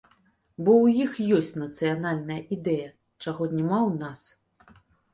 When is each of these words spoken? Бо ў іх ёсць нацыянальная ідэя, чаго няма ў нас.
Бо 0.63 0.71
ў 0.83 1.03
іх 1.03 1.11
ёсць 1.41 1.53
нацыянальная 1.65 2.41
ідэя, 2.59 2.89
чаго 3.23 3.41
няма 3.55 3.79
ў 3.89 3.93
нас. 4.03 4.21